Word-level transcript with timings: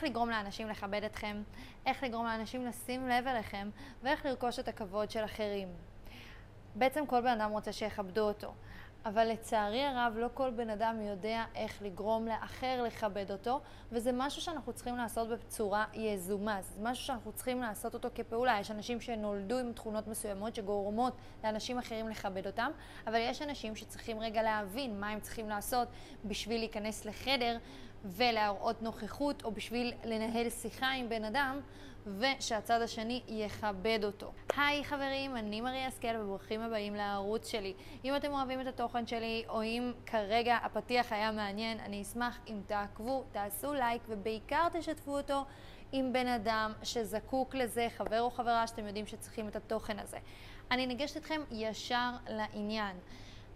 איך 0.00 0.10
לגרום 0.10 0.30
לאנשים 0.30 0.68
לכבד 0.68 1.04
אתכם, 1.04 1.42
איך 1.86 2.02
לגרום 2.02 2.26
לאנשים 2.26 2.66
לשים 2.66 3.08
לב 3.08 3.26
אליכם, 3.26 3.70
ואיך 4.02 4.26
לרכוש 4.26 4.58
את 4.58 4.68
הכבוד 4.68 5.10
של 5.10 5.24
אחרים. 5.24 5.68
בעצם 6.74 7.06
כל 7.06 7.20
בן 7.20 7.40
אדם 7.40 7.50
רוצה 7.50 7.72
שיכבדו 7.72 8.28
אותו. 8.28 8.52
אבל 9.04 9.28
לצערי 9.28 9.84
הרב 9.84 10.14
לא 10.16 10.28
כל 10.34 10.50
בן 10.50 10.70
אדם 10.70 11.00
יודע 11.02 11.44
איך 11.54 11.82
לגרום 11.82 12.26
לאחר 12.26 12.82
לכבד 12.82 13.30
אותו, 13.30 13.60
וזה 13.92 14.10
משהו 14.14 14.42
שאנחנו 14.42 14.72
צריכים 14.72 14.96
לעשות 14.96 15.28
בצורה 15.28 15.84
יזומה, 15.94 16.62
זה 16.62 16.82
משהו 16.82 17.04
שאנחנו 17.04 17.32
צריכים 17.32 17.60
לעשות 17.60 17.94
אותו 17.94 18.08
כפעולה. 18.14 18.60
יש 18.60 18.70
אנשים 18.70 19.00
שנולדו 19.00 19.58
עם 19.58 19.72
תכונות 19.72 20.08
מסוימות 20.08 20.54
שגורמות 20.54 21.12
לאנשים 21.44 21.78
אחרים 21.78 22.08
לכבד 22.08 22.46
אותם, 22.46 22.70
אבל 23.06 23.18
יש 23.20 23.42
אנשים 23.42 23.76
שצריכים 23.76 24.20
רגע 24.20 24.42
להבין 24.42 25.00
מה 25.00 25.08
הם 25.08 25.20
צריכים 25.20 25.48
לעשות 25.48 25.88
בשביל 26.24 26.60
להיכנס 26.60 27.04
לחדר 27.04 27.58
ולהראות 28.04 28.82
נוכחות, 28.82 29.44
או 29.44 29.52
בשביל 29.52 29.92
לנהל 30.04 30.50
שיחה 30.50 30.90
עם 30.90 31.08
בן 31.08 31.24
אדם, 31.24 31.60
ושהצד 32.06 32.82
השני 32.82 33.22
יכבד 33.28 33.98
אותו. 34.04 34.32
היי 34.56 34.84
חברים, 34.84 35.36
אני 35.36 35.60
מריה 35.60 35.86
השכל 35.86 36.16
וברוכים 36.20 36.60
הבאים 36.60 36.94
לערוץ 36.94 37.48
שלי. 37.48 37.74
אם 38.04 38.16
אתם 38.16 38.32
אוהבים 38.32 38.60
את 38.60 38.66
התוכן 38.66 39.06
שלי, 39.06 39.44
או 39.48 39.62
אם 39.62 39.92
כרגע 40.06 40.56
הפתיח 40.62 41.12
היה 41.12 41.32
מעניין, 41.32 41.80
אני 41.80 42.02
אשמח 42.02 42.38
אם 42.48 42.60
תעקבו, 42.66 43.24
תעשו 43.32 43.74
לייק, 43.74 44.02
ובעיקר 44.08 44.68
תשתפו 44.72 45.16
אותו 45.16 45.44
עם 45.92 46.12
בן 46.12 46.26
אדם 46.26 46.72
שזקוק 46.82 47.54
לזה, 47.54 47.88
חבר 47.96 48.20
או 48.20 48.30
חברה 48.30 48.66
שאתם 48.66 48.86
יודעים 48.86 49.06
שצריכים 49.06 49.48
את 49.48 49.56
התוכן 49.56 49.98
הזה. 49.98 50.18
אני 50.70 50.86
ניגשת 50.86 51.16
אתכם 51.16 51.40
ישר 51.50 52.10
לעניין. 52.28 52.96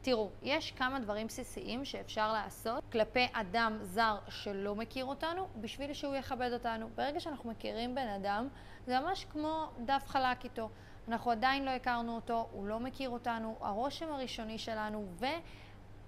תראו, 0.04 0.30
יש 0.42 0.70
כמה 0.70 1.00
דברים 1.00 1.26
בסיסיים 1.26 1.84
שאפשר 1.84 2.32
לעשות 2.32 2.84
כלפי 2.92 3.26
אדם 3.32 3.78
זר 3.82 4.18
שלא 4.28 4.74
מכיר 4.74 5.04
אותנו, 5.04 5.48
בשביל 5.60 5.92
שהוא 5.92 6.14
יכבד 6.14 6.50
אותנו. 6.52 6.88
ברגע 6.95 7.20
שאנחנו 7.20 7.50
מכירים 7.50 7.95
בן 7.95 8.09
אדם, 8.09 8.48
זה 8.86 9.00
ממש 9.00 9.24
כמו 9.24 9.66
דף 9.84 10.04
חלק 10.06 10.45
איתו. 10.45 10.70
אנחנו 11.09 11.30
עדיין 11.30 11.64
לא 11.64 11.70
הכרנו 11.70 12.14
אותו, 12.16 12.48
הוא 12.52 12.66
לא 12.66 12.80
מכיר 12.80 13.10
אותנו, 13.10 13.56
הרושם 13.60 14.12
הראשוני 14.12 14.59
שלנו 14.59 15.06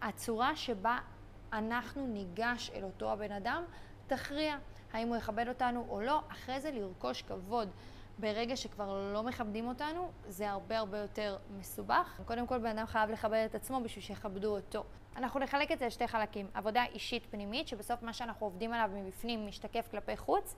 והצורה 0.03 0.57
שבה 0.57 0.99
אנחנו 1.53 2.07
ניגש 2.07 2.71
אל 2.75 2.85
אותו 2.85 3.13
הבן 3.13 3.33
אדם, 3.33 3.65
תכריע 4.07 4.57
האם 4.93 5.09
הוא 5.09 5.17
יכבד 5.17 5.49
אותנו 5.49 5.87
או 5.89 6.01
לא, 6.01 6.21
אחרי 6.29 6.61
זה 6.61 6.71
לרכוש 6.71 7.23
כבוד. 7.23 7.69
ברגע 8.19 8.57
שכבר 8.57 9.13
לא 9.15 9.23
מכבדים 9.23 9.69
אותנו, 9.69 10.11
זה 10.29 10.51
הרבה 10.51 10.79
הרבה 10.79 10.99
יותר 10.99 11.37
מסובך. 11.59 12.21
קודם 12.25 12.47
כל, 12.47 12.59
בן 12.59 12.79
אדם 12.79 12.87
חייב 12.87 13.11
לכבד 13.11 13.47
את 13.51 13.55
עצמו 13.55 13.81
בשביל 13.81 14.05
שיכבדו 14.05 14.57
אותו. 14.57 14.85
אנחנו 15.17 15.41
נחלק 15.41 15.73
את 15.73 15.79
זה 15.79 15.87
לשתי 15.87 16.09
חלקים, 16.09 16.51
עבודה 16.55 16.85
אישית 16.85 17.27
פנימית, 17.31 17.69
שבסוף 17.69 18.03
מה 18.03 18.13
שאנחנו 18.13 18.47
עובדים 18.47 18.73
עליו 18.73 18.91
מבפנים 18.95 19.47
משתקף 19.47 19.89
כלפי 19.91 20.17
חוץ, 20.17 20.57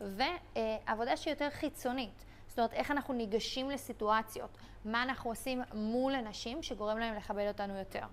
ועבודה 0.00 1.16
שהיא 1.16 1.32
יותר 1.32 1.50
חיצונית. 1.50 2.24
זאת 2.46 2.58
אומרת, 2.58 2.72
איך 2.72 2.90
אנחנו 2.90 3.14
ניגשים 3.14 3.70
לסיטואציות, 3.70 4.58
מה 4.84 5.02
אנחנו 5.02 5.30
עושים 5.30 5.62
מול 5.74 6.14
אנשים 6.14 6.62
שגורם 6.62 6.98
להם 6.98 7.14
לכבד 7.14 7.48
אותנו 7.48 7.78
יותר. 7.78 8.04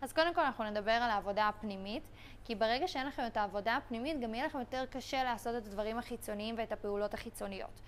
אז 0.00 0.12
קודם 0.12 0.34
כל 0.34 0.40
אנחנו 0.40 0.64
נדבר 0.64 0.92
על 0.92 1.10
העבודה 1.10 1.48
הפנימית, 1.48 2.08
כי 2.44 2.54
ברגע 2.54 2.88
שאין 2.88 3.06
לכם 3.06 3.22
את 3.26 3.36
העבודה 3.36 3.76
הפנימית, 3.76 4.20
גם 4.20 4.34
יהיה 4.34 4.46
לכם 4.46 4.58
יותר 4.58 4.84
קשה 4.90 5.24
לעשות 5.24 5.56
את 5.56 5.66
הדברים 5.66 5.98
החיצוניים 5.98 6.54
ואת 6.58 6.72
הפעולות 6.72 7.14
החיצוניות. 7.14 7.80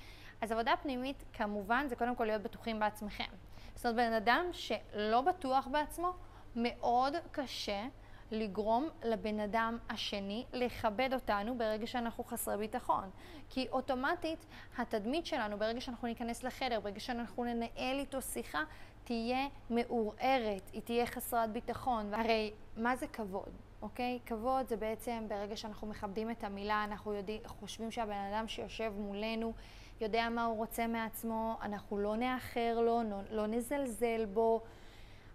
אז 0.42 0.52
עבודה 0.52 0.72
פנימית, 0.82 1.24
כמובן, 1.32 1.86
זה 1.88 1.96
קודם 1.96 2.16
כל 2.16 2.24
להיות 2.24 2.42
בטוחים 2.42 2.80
בעצמכם. 2.80 3.30
זאת 3.74 3.86
אומרת, 3.86 3.96
בן 3.96 4.12
אדם 4.12 4.44
שלא 4.52 5.20
בטוח 5.20 5.66
בעצמו, 5.66 6.12
מאוד 6.56 7.14
קשה 7.32 7.86
לגרום 8.30 8.88
לבן 9.04 9.40
אדם 9.40 9.78
השני 9.90 10.44
לכבד 10.52 11.10
אותנו 11.12 11.58
ברגע 11.58 11.86
שאנחנו 11.86 12.24
חסרי 12.24 12.56
ביטחון. 12.56 13.10
כי 13.48 13.68
אוטומטית 13.72 14.46
התדמית 14.78 15.26
שלנו, 15.26 15.58
ברגע 15.58 15.80
שאנחנו 15.80 16.08
ניכנס 16.08 16.42
לחדר, 16.42 16.80
ברגע 16.80 17.00
שאנחנו 17.00 17.44
ננהל 17.44 17.98
איתו 17.98 18.22
שיחה, 18.22 18.62
תהיה 19.04 19.46
מעורערת, 19.70 20.70
היא 20.72 20.82
תהיה 20.82 21.06
חסרת 21.06 21.52
ביטחון. 21.52 22.14
הרי 22.14 22.52
מה 22.76 22.96
זה 22.96 23.06
כבוד? 23.06 23.52
אוקיי? 23.82 24.18
כבוד 24.26 24.68
זה 24.68 24.76
בעצם 24.76 25.24
ברגע 25.28 25.56
שאנחנו 25.56 25.86
מכבדים 25.86 26.30
את 26.30 26.44
המילה, 26.44 26.84
אנחנו 26.84 27.14
יודעים, 27.14 27.40
חושבים 27.46 27.90
שהבן 27.90 28.32
אדם 28.32 28.48
שיושב 28.48 28.92
מולנו 28.96 29.52
יודע 30.02 30.28
מה 30.28 30.44
הוא 30.44 30.56
רוצה 30.56 30.86
מעצמו, 30.86 31.56
אנחנו 31.62 31.98
לא 31.98 32.16
נאחר 32.16 32.80
לו, 32.80 33.02
לא, 33.10 33.20
לא 33.30 33.46
נזלזל 33.46 34.24
בו, 34.24 34.60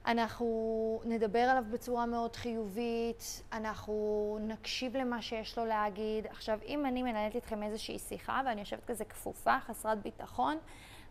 אנחנו 0.05 1.01
נדבר 1.05 1.39
עליו 1.39 1.63
בצורה 1.72 2.05
מאוד 2.05 2.35
חיובית, 2.35 3.44
אנחנו 3.51 4.38
נקשיב 4.41 4.97
למה 4.97 5.22
שיש 5.22 5.57
לו 5.57 5.66
להגיד. 5.66 6.27
עכשיו, 6.27 6.59
אם 6.66 6.85
אני 6.85 7.03
מנהלת 7.03 7.35
איתכם 7.35 7.63
איזושהי 7.63 8.00
שיחה 8.00 8.41
ואני 8.45 8.59
יושבת 8.59 8.85
כזה 8.85 9.06
כפופה, 9.06 9.59
חסרת 9.59 10.01
ביטחון, 10.01 10.57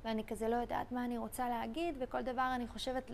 ואני 0.05 0.25
כזה 0.25 0.49
לא 0.49 0.56
יודעת 0.56 0.93
מה 0.93 1.05
אני 1.05 1.19
רוצה 1.19 1.49
להגיד, 1.49 1.95
וכל 1.99 2.22
דבר 2.22 2.53
אני 2.55 2.66
חושבת, 2.66 3.11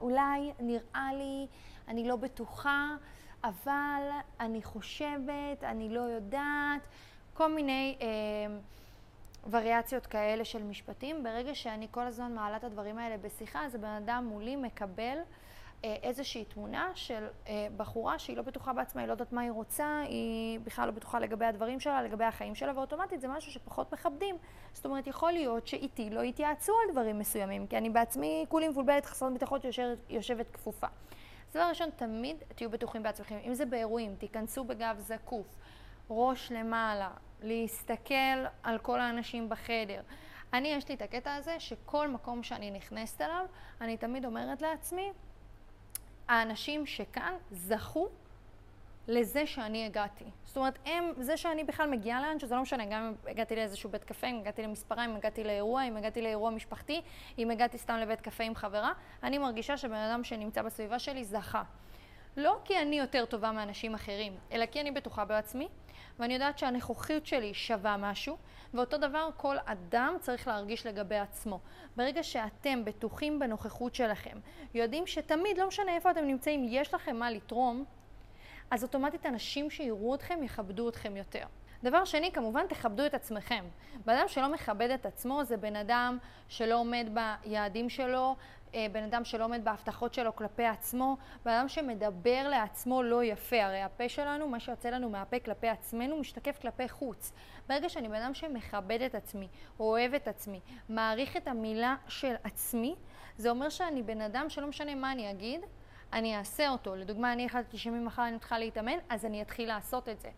אולי, 0.00 0.52
נראה 0.60 1.10
לי, 1.14 1.46
אני 1.88 2.08
לא 2.08 2.16
בטוחה, 2.16 2.96
אבל 3.44 4.02
אני 4.40 4.62
חושבת, 4.62 5.64
אני 5.64 5.88
לא 5.88 6.00
יודעת, 6.00 6.86
כל 7.34 7.54
מיני... 7.54 7.98
אה, 8.00 8.06
וריאציות 9.50 10.06
כאלה 10.06 10.44
של 10.44 10.62
משפטים. 10.62 11.22
ברגע 11.22 11.54
שאני 11.54 11.88
כל 11.90 12.06
הזמן 12.06 12.34
מעלה 12.34 12.56
את 12.56 12.64
הדברים 12.64 12.98
האלה 12.98 13.16
בשיחה, 13.16 13.64
אז 13.64 13.74
הבן 13.74 13.88
אדם 13.88 14.26
מולי 14.28 14.56
מקבל 14.56 15.18
אה, 15.84 15.96
איזושהי 16.02 16.44
תמונה 16.44 16.90
של 16.94 17.26
אה, 17.48 17.66
בחורה 17.76 18.18
שהיא 18.18 18.36
לא 18.36 18.42
בטוחה 18.42 18.72
בעצמה, 18.72 19.00
היא 19.00 19.06
לא 19.06 19.12
יודעת 19.12 19.32
מה 19.32 19.40
היא 19.40 19.50
רוצה, 19.50 20.00
היא 20.08 20.60
בכלל 20.60 20.86
לא 20.86 20.92
בטוחה 20.92 21.20
לגבי 21.20 21.44
הדברים 21.44 21.80
שלה, 21.80 22.02
לגבי 22.02 22.24
החיים 22.24 22.54
שלה, 22.54 22.72
ואוטומטית 22.76 23.20
זה 23.20 23.28
משהו 23.28 23.52
שפחות 23.52 23.92
מכבדים. 23.92 24.36
זאת 24.72 24.84
אומרת, 24.84 25.06
יכול 25.06 25.32
להיות 25.32 25.66
שאיתי 25.66 26.10
לא 26.10 26.20
יתייעצו 26.20 26.72
על 26.72 26.92
דברים 26.92 27.18
מסוימים, 27.18 27.66
כי 27.66 27.78
אני 27.78 27.90
בעצמי 27.90 28.44
כולי 28.48 28.68
מבולבלת, 28.68 29.06
חסרת 29.06 29.32
ביטחון 29.32 29.60
שיושבת 29.70 30.50
כפופה. 30.50 30.86
אז 31.48 31.52
דבר 31.54 31.68
ראשון, 31.68 31.90
תמיד 31.96 32.36
תהיו 32.54 32.70
בטוחים 32.70 33.02
בעצמכם. 33.02 33.38
אם 33.46 33.54
זה 33.54 33.66
באירועים, 33.66 34.14
תיכנסו 34.16 34.64
בגב 34.64 34.96
זקוף, 34.98 35.46
ראש 36.10 36.52
למעלה, 36.52 37.10
להסתכל 37.42 38.44
על 38.62 38.78
כל 38.78 39.00
האנשים 39.00 39.48
בחדר. 39.48 40.00
אני, 40.52 40.68
יש 40.68 40.88
לי 40.88 40.94
את 40.94 41.02
הקטע 41.02 41.34
הזה 41.34 41.60
שכל 41.60 42.08
מקום 42.08 42.42
שאני 42.42 42.70
נכנסת 42.70 43.20
אליו, 43.20 43.46
אני 43.80 43.96
תמיד 43.96 44.24
אומרת 44.24 44.62
לעצמי, 44.62 45.12
האנשים 46.28 46.86
שכאן 46.86 47.34
זכו 47.50 48.08
לזה 49.08 49.46
שאני 49.46 49.86
הגעתי. 49.86 50.24
זאת 50.44 50.56
אומרת, 50.56 50.78
הם, 50.84 51.12
זה 51.18 51.36
שאני 51.36 51.64
בכלל 51.64 51.90
מגיעה 51.90 52.20
לאן, 52.20 52.38
שזה 52.38 52.54
לא 52.54 52.62
משנה, 52.62 52.84
גם 52.86 53.02
אם 53.02 53.30
הגעתי 53.30 53.56
לאיזשהו 53.56 53.90
בית 53.90 54.04
קפה, 54.04 54.26
אם 54.26 54.38
הגעתי 54.38 54.62
למספרה, 54.62 55.04
אם 55.04 55.16
הגעתי 55.16 55.44
לאירוע, 55.44 55.82
אם 55.82 55.96
הגעתי 55.96 56.22
לאירוע 56.22 56.50
משפחתי, 56.50 57.02
אם 57.38 57.50
הגעתי 57.50 57.78
סתם 57.78 57.96
לבית 57.96 58.20
קפה 58.20 58.44
עם 58.44 58.54
חברה, 58.54 58.92
אני 59.22 59.38
מרגישה 59.38 59.76
שבן 59.76 59.94
אדם 59.94 60.24
שנמצא 60.24 60.62
בסביבה 60.62 60.98
שלי 60.98 61.24
זכה. 61.24 61.62
לא 62.36 62.58
כי 62.64 62.78
אני 62.78 62.98
יותר 62.98 63.24
טובה 63.24 63.52
מאנשים 63.52 63.94
אחרים, 63.94 64.36
אלא 64.52 64.66
כי 64.66 64.80
אני 64.80 64.90
בטוחה 64.90 65.24
בעצמי, 65.24 65.68
ואני 66.18 66.34
יודעת 66.34 66.58
שהנכוחיות 66.58 67.26
שלי 67.26 67.54
שווה 67.54 67.96
משהו, 67.96 68.36
ואותו 68.74 68.98
דבר 68.98 69.30
כל 69.36 69.56
אדם 69.64 70.16
צריך 70.20 70.48
להרגיש 70.48 70.86
לגבי 70.86 71.16
עצמו. 71.16 71.60
ברגע 71.96 72.22
שאתם 72.22 72.84
בטוחים 72.84 73.38
בנוכחות 73.38 73.94
שלכם, 73.94 74.38
יודעים 74.74 75.06
שתמיד, 75.06 75.58
לא 75.58 75.68
משנה 75.68 75.94
איפה 75.94 76.10
אתם 76.10 76.24
נמצאים, 76.24 76.66
יש 76.68 76.94
לכם 76.94 77.16
מה 77.16 77.30
לתרום, 77.30 77.84
אז 78.70 78.82
אוטומטית 78.82 79.26
אנשים 79.26 79.70
שיראו 79.70 80.14
אתכם 80.14 80.42
יכבדו 80.42 80.88
אתכם 80.88 81.16
יותר. 81.16 81.44
דבר 81.82 82.04
שני, 82.04 82.32
כמובן 82.32 82.66
תכבדו 82.66 83.06
את 83.06 83.14
עצמכם. 83.14 83.64
בן 84.04 84.16
אדם 84.16 84.28
שלא 84.28 84.48
מכבד 84.48 84.90
את 84.90 85.06
עצמו 85.06 85.44
זה 85.44 85.56
בן 85.56 85.76
אדם 85.76 86.18
שלא 86.48 86.74
עומד 86.74 87.08
ביעדים 87.44 87.88
שלו, 87.88 88.36
בן 88.72 89.02
אדם 89.02 89.24
שלא 89.24 89.44
עומד 89.44 89.64
בהבטחות 89.64 90.14
שלו 90.14 90.36
כלפי 90.36 90.64
עצמו, 90.64 91.16
בן 91.44 91.52
אדם 91.52 91.68
שמדבר 91.68 92.48
לעצמו 92.48 93.02
לא 93.02 93.24
יפה. 93.24 93.62
הרי 93.62 93.82
הפה 93.82 94.08
שלנו, 94.08 94.48
מה 94.48 94.60
שיוצא 94.60 94.90
לנו 94.90 95.10
מהפה 95.10 95.38
כלפי 95.38 95.68
עצמנו, 95.68 96.16
משתקף 96.16 96.58
כלפי 96.62 96.88
חוץ. 96.88 97.32
ברגע 97.68 97.88
שאני 97.88 98.08
בן 98.08 98.14
אדם 98.14 98.34
שמכבד 98.34 99.02
את 99.02 99.14
עצמי, 99.14 99.48
אוהב 99.80 100.14
את 100.14 100.28
עצמי, 100.28 100.60
מעריך 100.88 101.36
את 101.36 101.48
המילה 101.48 101.96
של 102.08 102.34
עצמי, 102.44 102.94
זה 103.36 103.50
אומר 103.50 103.68
שאני 103.68 104.02
בן 104.02 104.20
אדם 104.20 104.50
שלא 104.50 104.66
משנה 104.66 104.94
מה 104.94 105.12
אני 105.12 105.30
אגיד, 105.30 105.60
אני 106.12 106.36
אעשה 106.36 106.68
אותו. 106.68 106.96
לדוגמה, 106.96 107.32
אני 107.32 107.46
החלטתי 107.46 107.78
שממחר 107.78 108.26
אני 108.26 108.36
מתחילה 108.36 108.60
להתאמן, 108.60 108.98
אז 109.08 109.24
אני 109.24 109.42
אתחיל 109.42 109.68
לעשות 109.68 110.08
את 110.08 110.20
זה. 110.20 110.30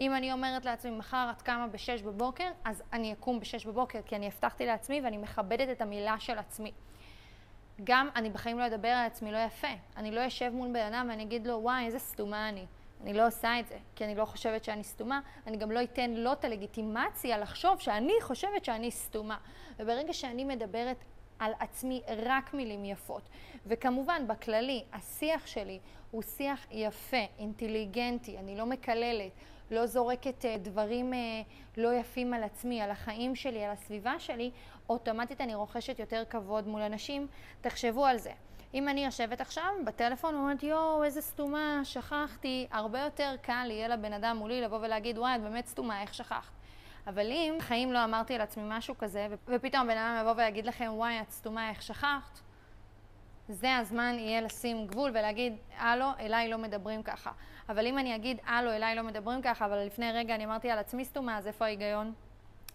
אם 0.00 0.14
אני 0.14 0.32
אומרת 0.32 0.64
לעצמי, 0.64 0.90
מחר 0.90 1.30
את 1.36 1.42
קמה 1.42 1.66
ב-6 1.66 2.04
בבוקר, 2.04 2.50
אז 2.64 2.82
אני 2.92 3.12
אקום 3.12 3.40
ב-6 3.40 3.68
בבוקר, 3.68 3.98
כי 4.06 4.16
אני 4.16 4.26
הבטחתי 4.26 4.66
לעצמי 4.66 5.00
ואני 5.00 5.16
מכבדת 5.16 5.68
את 5.70 5.80
המילה 5.80 6.20
של 6.20 6.38
עצמי. 6.38 6.72
גם 7.84 8.08
אני 8.16 8.30
בחיים 8.30 8.58
לא 8.58 8.66
אדבר 8.66 8.88
על 8.88 9.06
עצמי 9.06 9.32
לא 9.32 9.38
יפה. 9.38 9.68
אני 9.96 10.10
לא 10.10 10.26
אשב 10.26 10.50
מול 10.54 10.68
בן 10.68 10.92
אדם 10.92 11.06
ואני 11.10 11.22
אגיד 11.22 11.46
לו, 11.46 11.54
וואי, 11.62 11.86
איזה 11.86 11.98
סתומה 11.98 12.48
אני. 12.48 12.66
אני 13.02 13.14
לא 13.14 13.26
עושה 13.26 13.60
את 13.60 13.66
זה, 13.68 13.78
כי 13.96 14.04
אני 14.04 14.14
לא 14.14 14.24
חושבת 14.24 14.64
שאני 14.64 14.84
סתומה. 14.84 15.20
אני 15.46 15.56
גם 15.56 15.70
לא 15.70 15.82
אתן 15.82 16.10
לו 16.10 16.32
את 16.32 16.44
הלגיטימציה 16.44 17.38
לחשוב 17.38 17.80
שאני 17.80 18.12
חושבת 18.20 18.64
שאני 18.64 18.90
סתומה. 18.90 19.36
וברגע 19.78 20.12
שאני 20.12 20.44
מדברת 20.44 21.04
על 21.38 21.52
עצמי 21.60 22.02
רק 22.26 22.54
מילים 22.54 22.84
יפות. 22.84 23.22
וכמובן, 23.66 24.26
בכללי, 24.26 24.84
השיח 24.92 25.46
שלי 25.46 25.78
הוא 26.10 26.22
שיח 26.22 26.66
יפה, 26.70 27.24
אינטליגנטי, 27.38 28.38
אני 28.38 28.56
לא 28.56 28.66
מקללת, 28.66 29.32
לא 29.70 29.86
זורקת 29.86 30.44
אה, 30.44 30.56
דברים 30.58 31.14
אה, 31.14 31.18
לא 31.76 31.94
יפים 31.94 32.34
על 32.34 32.42
עצמי, 32.42 32.82
על 32.82 32.90
החיים 32.90 33.36
שלי, 33.36 33.64
על 33.64 33.70
הסביבה 33.70 34.18
שלי, 34.18 34.50
אוטומטית 34.88 35.40
אני 35.40 35.54
רוכשת 35.54 35.98
יותר 35.98 36.22
כבוד 36.30 36.68
מול 36.68 36.82
אנשים. 36.82 37.26
תחשבו 37.60 38.06
על 38.06 38.18
זה. 38.18 38.32
אם 38.74 38.88
אני 38.88 39.04
יושבת 39.04 39.40
עכשיו 39.40 39.72
בטלפון 39.84 40.34
ואומרת, 40.34 40.62
יואו, 40.62 41.04
איזה 41.04 41.20
סתומה, 41.20 41.80
שכחתי, 41.84 42.66
הרבה 42.70 43.00
יותר 43.00 43.34
קל 43.42 43.66
יהיה 43.70 43.88
לבן 43.88 44.12
אדם 44.12 44.36
מולי 44.36 44.60
לבוא 44.60 44.78
ולהגיד, 44.82 45.18
וואי, 45.18 45.34
את 45.36 45.40
באמת 45.40 45.66
סתומה, 45.66 46.02
איך 46.02 46.14
שכחת? 46.14 46.52
אבל 47.06 47.26
אם 47.26 47.54
בחיים 47.58 47.92
לא 47.92 48.04
אמרתי 48.04 48.34
על 48.34 48.40
עצמי 48.40 48.62
משהו 48.66 48.98
כזה, 48.98 49.26
ופתאום 49.48 49.86
בן 49.86 49.96
אדם 49.96 50.18
יבוא 50.20 50.42
ויגיד 50.42 50.66
לכם, 50.66 50.90
וואי, 50.94 51.20
את 51.20 51.30
סתומה, 51.30 51.70
איך 51.70 51.82
שכחת? 51.82 52.40
זה 53.50 53.76
הזמן 53.76 54.16
יהיה 54.18 54.40
לשים 54.40 54.86
גבול 54.86 55.10
ולהגיד, 55.10 55.56
הלו, 55.78 56.06
אליי 56.20 56.48
לא 56.48 56.58
מדברים 56.58 57.02
ככה. 57.02 57.30
אבל 57.68 57.86
אם 57.86 57.98
אני 57.98 58.16
אגיד, 58.16 58.38
הלו, 58.46 58.70
אליי 58.70 58.94
לא 58.94 59.02
מדברים 59.02 59.42
ככה, 59.42 59.66
אבל 59.66 59.78
לפני 59.78 60.12
רגע 60.12 60.34
אני 60.34 60.44
אמרתי 60.44 60.70
על 60.70 60.78
עצמי 60.78 61.04
סתומה, 61.04 61.38
אז 61.38 61.46
איפה 61.46 61.64
ההיגיון? 61.64 62.12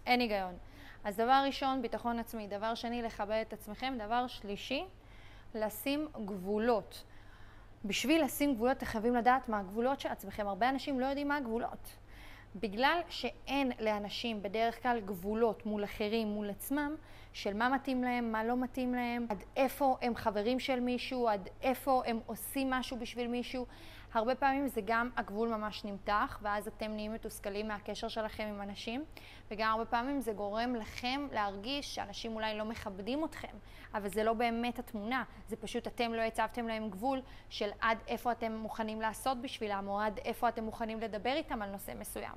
אין 0.06 0.20
היגיון. 0.20 0.54
אז 1.04 1.16
דבר 1.16 1.42
ראשון, 1.46 1.82
ביטחון 1.82 2.18
עצמי. 2.18 2.46
דבר 2.46 2.74
שני, 2.74 3.02
לכבד 3.02 3.44
את 3.48 3.52
עצמכם. 3.52 3.94
דבר 3.98 4.26
שלישי, 4.26 4.84
לשים 5.54 6.08
גבולות. 6.24 7.04
בשביל 7.84 8.24
לשים 8.24 8.54
גבולות, 8.54 8.76
אתם 8.76 8.86
חייבים 8.86 9.14
לדעת 9.14 9.48
מה 9.48 9.58
הגבולות 9.58 10.00
של 10.00 10.08
עצמכם. 10.08 10.48
הרבה 10.48 10.68
אנשים 10.68 11.00
לא 11.00 11.06
יודעים 11.06 11.28
מה 11.28 11.36
הגבולות. 11.36 11.96
בגלל 12.60 13.00
שאין 13.08 13.72
לאנשים 13.80 14.42
בדרך 14.42 14.82
כלל 14.82 15.00
גבולות 15.04 15.66
מול 15.66 15.84
אחרים, 15.84 16.28
מול 16.28 16.50
עצמם, 16.50 16.94
של 17.32 17.54
מה 17.54 17.68
מתאים 17.68 18.04
להם, 18.04 18.32
מה 18.32 18.44
לא 18.44 18.56
מתאים 18.56 18.94
להם, 18.94 19.26
עד 19.28 19.44
איפה 19.56 19.96
הם 20.02 20.16
חברים 20.16 20.60
של 20.60 20.80
מישהו, 20.80 21.28
עד 21.28 21.48
איפה 21.62 22.02
הם 22.06 22.20
עושים 22.26 22.70
משהו 22.70 22.96
בשביל 22.96 23.28
מישהו, 23.28 23.66
הרבה 24.14 24.34
פעמים 24.34 24.68
זה 24.68 24.80
גם 24.84 25.10
הגבול 25.16 25.48
ממש 25.48 25.84
נמתח, 25.84 26.38
ואז 26.42 26.68
אתם 26.68 26.90
נהיים 26.90 27.14
מתוסכלים 27.14 27.68
מהקשר 27.68 28.08
שלכם 28.08 28.44
עם 28.44 28.62
אנשים, 28.62 29.04
וגם 29.50 29.70
הרבה 29.70 29.84
פעמים 29.84 30.20
זה 30.20 30.32
גורם 30.32 30.74
לכם 30.74 31.26
להרגיש 31.32 31.94
שאנשים 31.94 32.34
אולי 32.34 32.58
לא 32.58 32.64
מכבדים 32.64 33.24
אתכם, 33.24 33.56
אבל 33.94 34.08
זה 34.08 34.24
לא 34.24 34.32
באמת 34.32 34.78
התמונה, 34.78 35.24
זה 35.48 35.56
פשוט 35.56 35.86
אתם 35.86 36.12
לא 36.12 36.22
הצבתם 36.22 36.68
להם 36.68 36.90
גבול 36.90 37.22
של 37.48 37.70
עד 37.80 37.98
איפה 38.08 38.32
אתם 38.32 38.52
מוכנים 38.52 39.00
לעשות 39.00 39.40
בשבילם, 39.40 39.88
או 39.88 40.00
עד 40.00 40.20
איפה 40.24 40.48
אתם 40.48 40.64
מוכנים 40.64 41.00
לדבר 41.00 41.32
איתם 41.32 41.62
על 41.62 41.70
נושא 41.70 41.92
מסוים. 41.98 42.34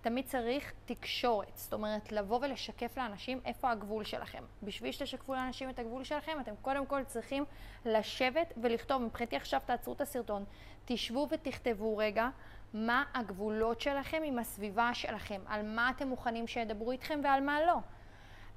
תמיד 0.00 0.26
צריך 0.26 0.72
תקשורת, 0.84 1.52
זאת 1.54 1.72
אומרת 1.72 2.12
לבוא 2.12 2.38
ולשקף 2.42 2.98
לאנשים 2.98 3.40
איפה 3.44 3.70
הגבול 3.70 4.04
שלכם. 4.04 4.44
בשביל 4.62 4.92
שתשקפו 4.92 5.34
לאנשים 5.34 5.70
את 5.70 5.78
הגבול 5.78 6.04
שלכם, 6.04 6.38
אתם 6.40 6.52
קודם 6.62 6.86
כל 6.86 7.04
צריכים 7.04 7.44
לשבת 7.84 8.52
ולכתוב. 8.56 9.02
מבחינתי 9.02 9.36
עכשיו 9.36 9.60
תעצרו 9.66 9.92
את 9.92 10.00
הסרטון, 10.00 10.44
תשבו 10.90 11.28
ותכתבו 11.30 11.96
רגע 11.96 12.28
מה 12.74 13.04
הגבולות 13.14 13.80
שלכם 13.80 14.22
עם 14.24 14.38
הסביבה 14.38 14.90
שלכם, 14.94 15.40
על 15.46 15.66
מה 15.66 15.90
אתם 15.90 16.08
מוכנים 16.08 16.46
שידברו 16.46 16.92
איתכם 16.92 17.20
ועל 17.24 17.40
מה 17.40 17.60
לא. 17.66 17.76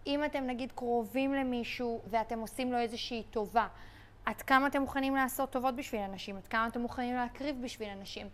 אם 0.08 0.26
אתם 0.26 0.44
נגיד 0.44 0.72
קרובים 0.72 1.34
למישהו 1.34 2.02
ואתם 2.08 2.40
עושים 2.40 2.72
לו 2.72 2.78
איזושהי 2.78 3.24
טובה, 3.24 3.68
עד 4.26 4.42
כמה 4.42 4.68
אתם 4.68 4.82
מוכנים 4.82 5.16
לעשות 5.16 5.52
טובות 5.52 5.76
בשביל 5.76 6.02
אנשים, 6.02 6.38
עד 6.38 6.48
כמה 6.48 6.68
אתם 6.68 6.82
מוכנים 6.82 7.16
להקריב 7.16 7.62
בשביל 7.64 7.90
אנשים. 7.90 8.28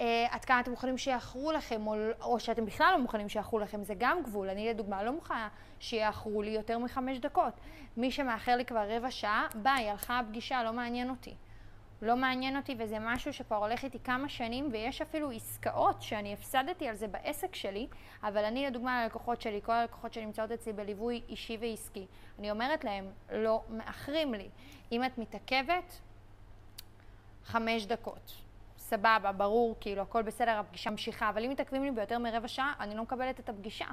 אה, 0.00 0.26
עד 0.30 0.44
כמה 0.44 0.60
אתם 0.60 0.70
מוכנים 0.70 0.98
שיאחרו 0.98 1.52
לכם, 1.52 1.86
או, 1.86 1.94
או 2.20 2.40
שאתם 2.40 2.66
בכלל 2.66 2.92
לא 2.92 2.98
מוכנים 2.98 3.28
שיאחרו 3.28 3.58
לכם, 3.58 3.84
זה 3.84 3.94
גם 3.98 4.22
גבול. 4.22 4.48
אני 4.48 4.68
לדוגמה 4.68 5.02
לא 5.02 5.12
מוכנה 5.12 5.48
שיאחרו 5.80 6.42
לי 6.42 6.50
יותר 6.50 6.78
מחמש 6.78 7.18
דקות. 7.18 7.52
מי 7.96 8.10
שמאחר 8.10 8.56
לי 8.56 8.64
כבר 8.64 8.90
רבע 8.90 9.10
שעה, 9.10 9.46
ביי, 9.54 9.90
הלכה 9.90 10.18
הפגישה, 10.18 10.62
לא 10.64 10.72
מעניין 10.72 11.10
אותי. 11.10 11.34
לא 12.02 12.16
מעניין 12.16 12.56
אותי, 12.56 12.74
וזה 12.78 12.96
משהו 13.00 13.32
שכבר 13.32 13.56
הולך 13.56 13.84
איתי 13.84 13.98
כמה 13.98 14.28
שנים, 14.28 14.68
ויש 14.72 15.02
אפילו 15.02 15.30
עסקאות 15.30 16.02
שאני 16.02 16.32
הפסדתי 16.32 16.88
על 16.88 16.94
זה 16.94 17.08
בעסק 17.08 17.54
שלי, 17.54 17.86
אבל 18.22 18.44
אני 18.44 18.66
לדוגמה 18.66 19.02
ללקוחות 19.02 19.40
שלי, 19.40 19.60
כל 19.62 19.72
הלקוחות 19.72 20.12
שנמצאות 20.12 20.50
אצלי 20.50 20.72
בליווי 20.72 21.22
אישי 21.28 21.58
ועסקי, 21.60 22.06
אני 22.38 22.50
אומרת 22.50 22.84
להם, 22.84 23.10
לא 23.32 23.62
מאחרים 23.68 24.34
לי. 24.34 24.48
אם 24.92 25.04
את 25.04 25.18
מתעכבת, 25.18 26.00
חמש 27.44 27.86
דקות. 27.86 28.32
סבבה, 28.76 29.32
ברור, 29.32 29.76
כאילו, 29.80 30.02
הכל 30.02 30.22
בסדר, 30.22 30.58
הפגישה 30.58 30.90
ממשיכה, 30.90 31.28
אבל 31.28 31.44
אם 31.44 31.50
מתעכבים 31.50 31.84
לי 31.84 31.90
ביותר 31.90 32.18
מרבע 32.18 32.48
שעה, 32.48 32.74
אני 32.80 32.94
לא 32.94 33.02
מקבלת 33.02 33.40
את 33.40 33.48
הפגישה. 33.48 33.86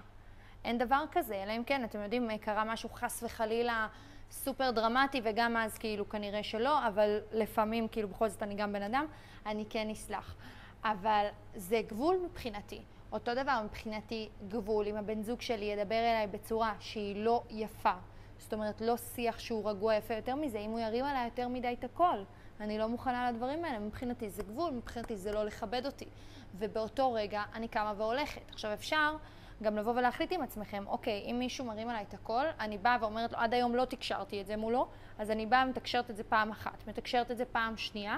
אין 0.64 0.78
דבר 0.78 1.04
כזה, 1.12 1.44
אלא 1.44 1.52
אם 1.58 1.64
כן, 1.64 1.84
אתם 1.84 2.02
יודעים, 2.02 2.38
קרה 2.38 2.64
משהו 2.64 2.90
חס 2.90 3.24
וחלילה 3.24 3.88
סופר 4.32 4.72
דרמטי, 4.72 5.22
וגם 5.24 5.58
אז 5.58 5.78
כאילו 5.78 6.10
כנראה 6.10 6.44
שלא, 6.44 6.88
אבל 6.88 7.20
לפעמים, 7.32 7.88
כאילו, 7.88 8.08
בכל 8.08 8.30
זאת 8.30 8.44
אני 8.44 8.56
גם 8.56 8.74
בן 8.74 8.82
אדם, 8.82 9.06
אני 9.46 9.66
כן 9.70 9.90
אסלח. 9.90 10.36
אבל 10.84 11.26
זה 11.56 11.82
גבול 11.88 12.18
מבחינתי. 12.26 12.82
אותו 13.12 13.36
דבר 13.36 13.62
מבחינתי 13.64 14.30
גבול, 14.48 14.88
אם 14.88 14.96
הבן 14.96 15.24
זוג 15.24 15.42
שלי 15.42 15.66
ידבר 15.66 15.96
אליי 15.96 16.28
בצורה 16.28 16.74
שהיא 16.80 17.24
לא 17.24 17.44
יפה, 17.50 17.94
זאת 18.38 18.54
אומרת, 18.54 18.82
לא 18.82 18.98
שיח 18.98 19.40
שהוא 19.40 19.70
רגוע 19.70 19.96
יפה 19.96 20.14
יותר 20.14 20.36
מזה, 20.36 20.60
אם 20.60 20.72
הוא 20.72 20.80
ירים 20.80 21.06
עליי 21.06 21.26
יותר 21.26 21.48
מדי 21.48 21.76
את 21.80 21.84
הכל. 21.84 22.24
אני 22.60 22.78
לא 22.78 22.88
מוכנה 22.88 23.32
לדברים 23.32 23.66
האלה, 23.66 23.80
מבחינתי 23.80 24.30
זה 24.30 24.44
גבול, 24.44 24.72
מבחינתי 24.72 25.18
זה 25.18 25.32
לא 25.32 25.44
לכבד 25.44 25.86
אותי. 25.86 26.06
ובאותו 26.58 27.14
רגע 27.14 27.44
אני 27.54 27.68
קמה 27.68 27.94
והולכת. 27.98 28.42
עכשיו 28.50 28.74
אפשר 28.74 29.16
גם 29.64 29.78
לבוא 29.78 29.94
ולהחליט 29.96 30.32
עם 30.32 30.42
עצמכם, 30.42 30.84
אוקיי, 30.88 31.24
אם 31.32 31.36
מישהו 31.40 31.66
מרים 31.66 31.90
עליי 31.90 32.04
את 32.04 32.14
הכל, 32.14 32.46
אני 32.60 32.78
באה 32.78 32.98
ואומרת 33.02 33.32
לו, 33.32 33.38
עד 33.38 33.54
היום 33.54 33.76
לא 33.76 33.86
תקשרתי 33.86 34.42
את 34.42 34.48
זה 34.48 34.58
מולו, 34.58 34.88
אז 35.18 35.32
אני 35.32 35.46
באה 35.46 35.64
ומתקשרת 35.66 36.10
את 36.10 36.18
זה 36.18 36.24
פעם 36.24 36.52
אחת, 36.52 36.88
מתקשרת 36.88 37.32
את 37.32 37.38
זה 37.38 37.46
פעם 37.46 37.78
שנייה, 37.78 38.18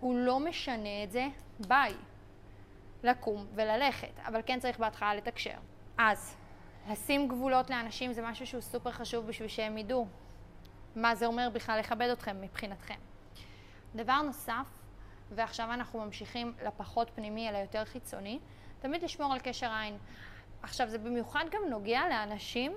הוא 0.00 0.16
לא 0.18 0.40
משנה 0.40 1.02
את 1.04 1.10
זה, 1.10 1.26
ביי. 1.68 1.94
לקום 3.02 3.46
וללכת, 3.54 4.12
אבל 4.26 4.40
כן 4.46 4.60
צריך 4.60 4.78
בהתחלה 4.78 5.14
לתקשר. 5.14 5.56
אז, 5.98 6.36
לשים 6.90 7.28
גבולות 7.28 7.70
לאנשים 7.70 8.12
זה 8.12 8.22
משהו 8.22 8.46
שהוא 8.46 8.60
סופר 8.60 8.90
חשוב 8.90 9.26
בשביל 9.26 9.48
שהם 9.48 9.78
ידעו 9.78 10.06
מה 10.96 11.14
זה 11.14 11.26
אומר 11.26 11.48
בכלל 11.52 11.78
לכבד 11.78 12.08
אתכם 12.12 12.40
מבחינתכם. 12.40 12.98
דבר 13.94 14.22
נוסף, 14.22 14.66
ועכשיו 15.30 15.72
אנחנו 15.72 16.04
ממשיכים 16.04 16.52
לפחות 16.66 17.10
פנימי 17.14 17.48
אלא 17.48 17.58
יותר 17.58 17.84
חיצוני, 17.84 18.38
תמיד 18.80 19.02
לשמור 19.02 19.32
על 19.32 19.38
קשר 19.38 19.70
עין. 19.72 19.98
עכשיו 20.62 20.88
זה 20.88 20.98
במיוחד 20.98 21.44
גם 21.50 21.60
נוגע 21.70 22.00
לאנשים 22.08 22.72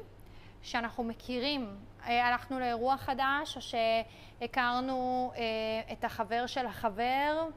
שאנחנו 0.62 1.04
מכירים. 1.04 1.76
אה, 2.06 2.28
הלכנו 2.28 2.60
לאירוע 2.60 2.98
חדש, 2.98 3.56
או 3.56 3.62
שהכרנו 3.62 5.32
אה, 5.36 5.94
את 5.94 6.04
החבר 6.04 6.48
של 6.48 6.66
החבר, 6.66 7.48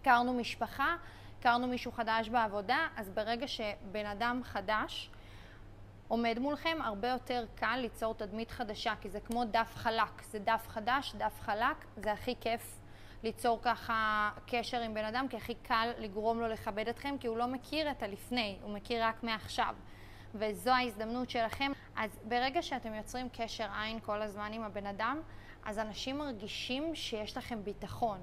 הכרנו 0.00 0.34
משפחה, 0.34 0.96
הכרנו 1.38 1.66
מישהו 1.66 1.92
חדש 1.92 2.28
בעבודה, 2.28 2.86
אז 2.96 3.10
ברגע 3.10 3.48
שבן 3.48 4.06
אדם 4.06 4.40
חדש 4.44 5.10
עומד 6.08 6.38
מולכם, 6.38 6.78
הרבה 6.84 7.08
יותר 7.08 7.44
קל 7.54 7.76
ליצור 7.76 8.14
תדמית 8.14 8.50
חדשה, 8.50 8.94
כי 9.00 9.10
זה 9.10 9.20
כמו 9.20 9.44
דף 9.44 9.72
חלק, 9.74 10.22
זה 10.22 10.38
דף 10.38 10.64
חדש, 10.68 11.14
דף 11.18 11.40
חלק, 11.40 11.76
זה 11.96 12.12
הכי 12.12 12.34
כיף 12.40 12.78
ליצור 13.22 13.58
ככה 13.62 14.30
קשר 14.46 14.80
עם 14.80 14.94
בן 14.94 15.04
אדם, 15.04 15.26
כי 15.30 15.36
הכי 15.36 15.54
קל 15.54 15.90
לגרום 15.98 16.40
לו 16.40 16.48
לכבד 16.48 16.88
אתכם, 16.88 17.16
כי 17.20 17.26
הוא 17.26 17.36
לא 17.36 17.46
מכיר 17.46 17.90
את 17.90 18.02
הלפני, 18.02 18.58
הוא 18.62 18.74
מכיר 18.74 19.04
רק 19.04 19.22
מעכשיו. 19.22 19.74
וזו 20.34 20.70
ההזדמנות 20.70 21.30
שלכם. 21.30 21.72
אז 21.96 22.10
ברגע 22.24 22.62
שאתם 22.62 22.94
יוצרים 22.94 23.28
קשר 23.32 23.66
עין 23.82 24.00
כל 24.00 24.22
הזמן 24.22 24.52
עם 24.52 24.62
הבן 24.62 24.86
אדם, 24.86 25.20
אז 25.64 25.78
אנשים 25.78 26.18
מרגישים 26.18 26.94
שיש 26.94 27.36
לכם 27.36 27.64
ביטחון. 27.64 28.18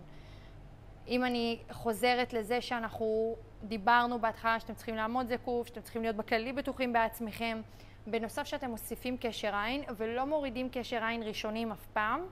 אם 1.08 1.26
אני 1.26 1.60
חוזרת 1.72 2.34
לזה 2.34 2.62
שאנחנו 2.62 3.36
דיברנו 3.64 4.20
בהתחלה 4.20 4.60
שאתם 4.60 4.74
צריכים 4.74 4.96
לעמוד 4.96 5.28
זקוף, 5.28 5.68
שאתם 5.68 5.82
צריכים 5.82 6.02
להיות 6.02 6.16
בכללי 6.16 6.54
בטוחים 6.54 6.94
בעצמכם, 6.94 7.62
בנוסף 8.08 8.44
שאתם 8.44 8.70
מוסיפים 8.70 9.18
קשר 9.18 9.56
עין 9.56 9.84
ולא 9.98 10.26
מורידים 10.26 10.70
קשר 10.72 11.04
עין 11.04 11.24
ראשונים 11.24 11.72
אף 11.72 11.86
פעם, 11.94 12.26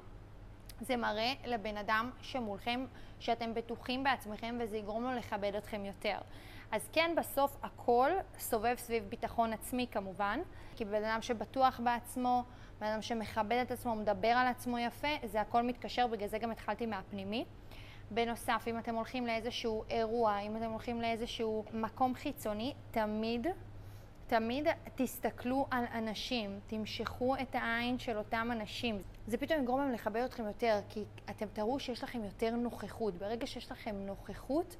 זה 0.81 0.97
מראה 0.97 1.33
לבן 1.45 1.77
אדם 1.77 2.11
שמולכם 2.21 2.85
שאתם 3.19 3.53
בטוחים 3.53 4.03
בעצמכם 4.03 4.57
וזה 4.59 4.77
יגרום 4.77 5.03
לו 5.03 5.11
לכבד 5.11 5.55
אתכם 5.55 5.85
יותר. 5.85 6.17
אז 6.71 6.89
כן, 6.93 7.11
בסוף 7.17 7.57
הכל 7.63 8.11
סובב 8.39 8.75
סביב 8.77 9.03
ביטחון 9.09 9.53
עצמי 9.53 9.87
כמובן, 9.91 10.39
כי 10.75 10.85
בן 10.85 11.03
אדם 11.03 11.21
שבטוח 11.21 11.79
בעצמו, 11.83 12.43
בן 12.79 12.87
אדם 12.87 13.01
שמכבד 13.01 13.59
את 13.61 13.71
עצמו, 13.71 13.95
מדבר 13.95 14.27
על 14.27 14.47
עצמו 14.47 14.79
יפה, 14.79 15.07
זה 15.23 15.41
הכל 15.41 15.61
מתקשר, 15.61 16.07
בגלל 16.07 16.27
זה 16.27 16.37
גם 16.37 16.51
התחלתי 16.51 16.85
מהפנימי. 16.85 17.45
בנוסף, 18.11 18.63
אם 18.67 18.77
אתם 18.77 18.95
הולכים 18.95 19.27
לאיזשהו 19.27 19.83
אירוע, 19.89 20.39
אם 20.39 20.57
אתם 20.57 20.69
הולכים 20.69 21.01
לאיזשהו 21.01 21.65
מקום 21.73 22.15
חיצוני, 22.15 22.73
תמיד, 22.91 23.47
תמיד 24.27 24.67
תסתכלו 24.95 25.67
על 25.71 25.83
אנשים, 25.93 26.59
תמשכו 26.67 27.35
את 27.35 27.55
העין 27.55 27.99
של 27.99 28.17
אותם 28.17 28.49
אנשים. 28.51 29.01
זה 29.27 29.37
פתאום 29.37 29.61
יגרום 29.61 29.79
להם 29.79 29.91
לכבד 29.91 30.21
אתכם 30.25 30.45
יותר, 30.45 30.79
כי 30.89 31.03
אתם 31.29 31.45
תראו 31.53 31.79
שיש 31.79 32.03
לכם 32.03 32.23
יותר 32.23 32.55
נוכחות. 32.55 33.13
ברגע 33.13 33.47
שיש 33.47 33.71
לכם 33.71 33.95
נוכחות, 33.95 34.75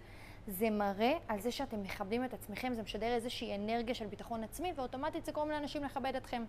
זה 0.48 0.70
מראה 0.70 1.14
על 1.28 1.40
זה 1.40 1.52
שאתם 1.52 1.84
מכבדים 1.84 2.26
את 2.26 2.34
עצמכם, 2.34 2.74
זה 2.74 2.82
משדר 2.82 3.14
איזושהי 3.14 3.56
אנרגיה 3.56 3.96
של 3.96 4.06
ביטחון 4.06 4.44
עצמי, 4.44 4.74
ואוטומטית 4.76 5.26
זה 5.26 5.32
גורם 5.32 5.50
לאנשים 5.50 5.84
לכבד 5.84 6.16
אתכם. 6.16 6.44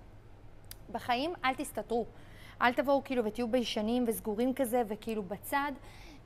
בחיים 0.92 1.32
אל 1.44 1.54
תסתתרו. 1.54 2.06
אל 2.62 2.72
תבואו 2.72 3.04
כאילו 3.04 3.24
ותהיו 3.24 3.48
ביישנים 3.48 4.04
וסגורים 4.08 4.54
כזה 4.54 4.82
וכאילו 4.88 5.22
בצד, 5.22 5.72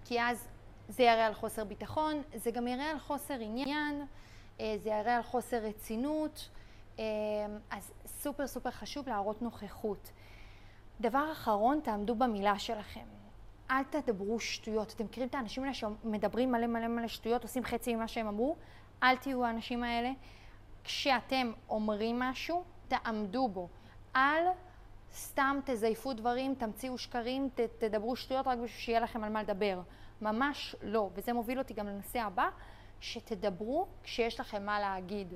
כי 0.05 0.21
אז 0.21 0.49
זה 0.89 1.03
יראה 1.03 1.27
על 1.27 1.35
חוסר 1.35 1.65
ביטחון, 1.65 2.23
זה 2.35 2.51
גם 2.51 2.69
יראה 2.69 2.91
על 2.91 2.99
חוסר 2.99 3.35
עניין, 3.41 4.07
אה, 4.61 4.77
זה 4.83 4.89
יראה 4.89 5.17
על 5.17 5.23
חוסר 5.23 5.57
רצינות, 5.57 6.49
אה, 6.99 7.05
אז 7.71 7.93
סופר 8.07 8.47
סופר 8.47 8.71
חשוב 8.71 9.09
להראות 9.09 9.43
נוכחות. 9.43 10.11
דבר 11.01 11.33
אחרון, 11.33 11.81
תעמדו 11.85 12.15
במילה 12.15 12.59
שלכם. 12.59 13.05
אל 13.71 13.83
תדברו 13.85 14.41
שטויות. 14.41 14.93
אתם 14.97 15.05
מכירים 15.05 15.29
את 15.29 15.35
האנשים 15.35 15.63
האלה 15.63 15.75
שמדברים 15.75 16.53
מלא 16.53 16.67
מלא 16.67 16.89
מלא 16.89 17.09
שטויות, 17.09 17.43
עושים 17.43 17.65
חצי 17.65 17.95
ממה 17.95 18.09
שהם 18.09 18.27
אמרו? 18.27 18.57
אל 19.03 19.17
תהיו 19.17 19.45
האנשים 19.45 19.85
האלה. 19.85 20.11
כשאתם 20.85 21.53
אומרים 21.69 22.19
משהו, 22.19 22.65
תעמדו 22.89 23.49
בו. 23.49 23.69
אל 24.17 24.45
סתם 25.13 25.59
תזייפו 25.65 26.13
דברים, 26.13 26.55
תמציאו 26.55 26.99
שקרים, 26.99 27.49
ת, 27.55 27.61
תדברו 27.61 28.17
שטויות 28.17 28.47
רק 28.47 28.59
בשביל 28.59 28.81
שיהיה 28.81 29.01
לכם 29.01 29.25
על 29.25 29.33
מה 29.33 29.43
לדבר. 29.43 29.81
ממש 30.23 30.77
לא. 30.83 31.11
וזה 31.15 31.33
מוביל 31.33 31.59
אותי 31.59 31.75
גם 31.75 31.87
לנושא 31.87 32.21
הבא, 32.21 32.49
שתדברו 33.01 33.87
כשיש 34.03 34.41
לכם 34.41 34.67
מה 34.67 34.81
להגיד. 34.81 35.35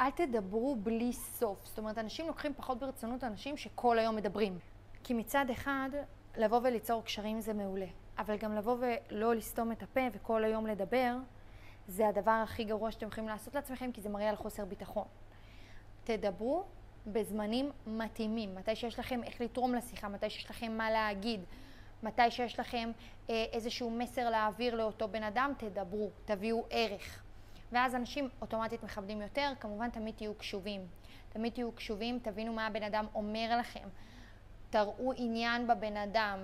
אל 0.00 0.10
תדברו 0.10 0.76
בלי 0.76 1.12
סוף. 1.12 1.66
זאת 1.66 1.78
אומרת, 1.78 1.98
אנשים 1.98 2.26
לוקחים 2.26 2.54
פחות 2.54 2.78
ברצינות 2.78 3.24
אנשים 3.24 3.56
שכל 3.56 3.98
היום 3.98 4.16
מדברים. 4.16 4.58
כי 5.04 5.14
מצד 5.14 5.50
אחד, 5.52 5.90
לבוא 6.36 6.60
וליצור 6.62 7.04
קשרים 7.04 7.40
זה 7.40 7.52
מעולה, 7.52 7.86
אבל 8.18 8.36
גם 8.36 8.54
לבוא 8.54 8.76
ולא 8.80 9.34
לסתום 9.34 9.72
את 9.72 9.82
הפה 9.82 10.00
וכל 10.12 10.44
היום 10.44 10.66
לדבר, 10.66 11.16
זה 11.88 12.08
הדבר 12.08 12.40
הכי 12.44 12.64
גרוע 12.64 12.90
שאתם 12.90 13.06
יכולים 13.06 13.28
לעשות 13.28 13.54
לעצמכם, 13.54 13.92
כי 13.92 14.00
זה 14.00 14.08
מראה 14.08 14.28
על 14.28 14.36
חוסר 14.36 14.64
ביטחון. 14.64 15.04
תדברו 16.04 16.64
בזמנים 17.06 17.70
מתאימים, 17.86 18.54
מתי 18.54 18.76
שיש 18.76 18.98
לכם 18.98 19.22
איך 19.22 19.40
לתרום 19.40 19.74
לשיחה, 19.74 20.08
מתי 20.08 20.30
שיש 20.30 20.50
לכם 20.50 20.72
מה 20.72 20.90
להגיד, 20.90 21.40
מתי 22.02 22.30
שיש 22.30 22.60
לכם 22.60 22.90
אה, 23.30 23.44
איזשהו 23.52 23.90
מסר 23.90 24.30
להעביר 24.30 24.74
לאותו 24.74 25.08
בן 25.08 25.22
אדם, 25.22 25.52
תדברו, 25.58 26.10
תביאו 26.24 26.64
ערך. 26.70 27.23
ואז 27.74 27.94
אנשים 27.94 28.28
אוטומטית 28.40 28.82
מכבדים 28.82 29.22
יותר, 29.22 29.52
כמובן 29.60 29.90
תמיד 29.90 30.14
תהיו 30.14 30.34
קשובים. 30.34 30.86
תמיד 31.28 31.52
תהיו 31.52 31.72
קשובים, 31.72 32.18
תבינו 32.18 32.52
מה 32.52 32.66
הבן 32.66 32.82
אדם 32.82 33.06
אומר 33.14 33.56
לכם. 33.60 33.88
תראו 34.70 35.12
עניין 35.16 35.66
בבן 35.66 35.96
אדם. 35.96 36.38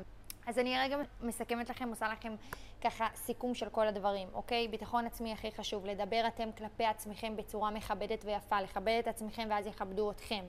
אז 0.46 0.58
אני 0.58 0.78
רגע 0.78 0.96
מסכמת 1.20 1.70
לכם, 1.70 1.88
עושה 1.88 2.08
לכם 2.08 2.34
ככה 2.80 3.08
סיכום 3.14 3.54
של 3.54 3.68
כל 3.68 3.88
הדברים, 3.88 4.28
אוקיי? 4.32 4.68
ביטחון 4.68 5.06
עצמי 5.06 5.32
הכי 5.32 5.52
חשוב, 5.52 5.87
לדבר 5.87 6.25
אתם 6.26 6.52
כלפי 6.58 6.84
עצמכם 6.84 7.37
בצורה 7.37 7.70
מכבדת 7.70 8.25
ויפה, 8.25 8.60
לכבד 8.60 8.96
את 9.02 9.08
עצמכם 9.08 9.46
ואז 9.50 9.66
יכבדו 9.66 10.10
אתכם. 10.10 10.44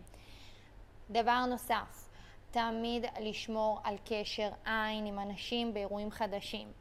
דבר 1.09 1.45
נוסף, 1.45 2.09
תמיד 2.51 3.05
לשמור 3.19 3.79
על 3.83 3.95
קשר 4.05 4.49
עין 4.65 5.05
עם 5.05 5.19
אנשים 5.19 5.73
באירועים 5.73 6.11
חדשים. 6.11 6.71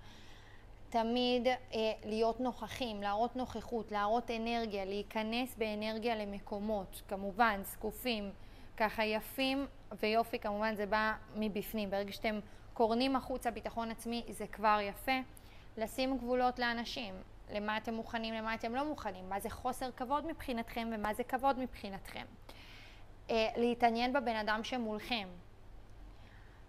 תמיד 0.91 1.47
אה, 1.47 1.57
להיות 2.05 2.41
נוכחים, 2.41 3.03
להראות 3.03 3.37
נוכחות, 3.37 3.93
להראות 3.93 4.31
אנרגיה, 4.31 4.85
להיכנס 4.85 5.57
באנרגיה 5.57 6.17
למקומות, 6.17 7.03
כמובן, 7.09 7.61
זקופים, 7.65 8.31
ככה 8.77 9.05
יפים 9.05 9.67
ויופי, 10.03 10.39
כמובן 10.39 10.75
זה 10.75 10.87
בא 10.87 11.13
מבפנים. 11.37 11.91
ברגע 11.91 12.13
שאתם 12.13 12.39
קורנים 12.75 13.17
החוצה 13.17 13.51
ביטחון 13.51 13.91
עצמי, 13.91 14.23
זה 14.29 14.47
כבר 14.47 14.79
יפה. 14.83 15.13
לשים 15.77 16.19
גבולות 16.19 16.59
לאנשים, 16.59 17.15
למה 17.53 17.77
אתם 17.77 17.95
מוכנים, 17.95 18.35
למה 18.35 18.55
אתם 18.55 18.75
לא 18.75 18.85
מוכנים, 18.85 19.29
מה 19.29 19.41
זה 19.41 19.51
חוסר 19.51 19.91
כבוד 19.93 20.27
מבחינתכם 20.27 20.89
ומה 20.95 21.15
זה 21.15 21.25
כבוד 21.25 21.59
מבחינתכם. 21.59 22.25
אה, 23.31 23.49
להתעניין 23.57 24.13
בבן 24.13 24.37
אדם 24.37 24.65
שמולכם. 24.65 25.29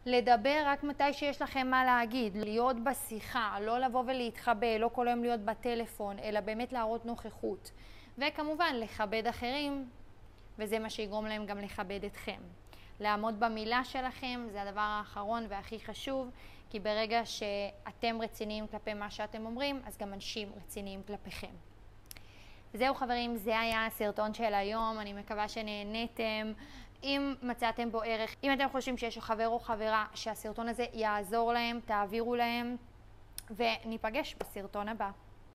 לדבר 0.05 0.63
רק 0.65 0.84
מתי 0.84 1.13
שיש 1.13 1.41
לכם 1.41 1.67
מה 1.67 1.86
להגיד, 1.86 2.38
להיות 2.38 2.84
בשיחה, 2.84 3.58
לא 3.62 3.79
לבוא 3.79 4.03
ולהתחבא, 4.08 4.77
לא 4.77 4.89
כל 4.93 5.08
היום 5.08 5.22
להיות 5.22 5.39
בטלפון, 5.39 6.20
אלא 6.20 6.39
באמת 6.39 6.74
להראות 6.74 7.05
נוכחות. 7.05 7.72
וכמובן, 8.17 8.75
לכבד 8.75 9.27
אחרים, 9.27 9.89
וזה 10.58 10.79
מה 10.79 10.89
שיגרום 10.89 11.25
להם 11.25 11.46
גם 11.46 11.60
לכבד 11.60 12.03
אתכם. 12.05 12.41
לעמוד 13.00 13.39
במילה 13.39 13.84
שלכם 13.84 14.48
זה 14.51 14.62
הדבר 14.62 14.81
האחרון 14.81 15.46
והכי 15.50 15.79
חשוב, 15.79 16.29
כי 16.70 16.79
ברגע 16.79 17.25
שאתם 17.25 18.22
רציניים 18.22 18.67
כלפי 18.67 18.93
מה 18.93 19.12
שאתם 19.12 19.46
אומרים, 19.46 19.81
אז 19.86 19.98
גם 19.98 20.13
אנשים 20.13 20.51
רציניים 20.58 21.03
כלפיכם. 21.08 21.53
זהו 22.74 22.96
חברים, 22.96 23.36
זה 23.36 23.60
היה 23.60 23.86
הסרטון 23.86 24.34
של 24.34 24.53
היום, 24.53 25.00
אני 25.00 25.13
מקווה 25.13 25.48
שנהניתם. 25.48 26.53
אם 27.03 27.36
מצאתם 27.41 27.91
בו 27.91 28.01
ערך, 28.05 28.36
אם 28.43 28.53
אתם 28.53 28.65
חושבים 28.72 28.98
שיש 28.98 29.17
חבר 29.17 29.48
או 29.48 29.60
חברה 29.60 30.05
שהסרטון 30.13 30.67
הזה 30.67 30.86
יעזור 30.93 31.53
להם, 31.53 31.79
תעבירו 31.86 32.36
להם, 32.36 32.75
וניפגש 33.55 34.36
בסרטון 34.39 34.88
הבא. 34.88 35.12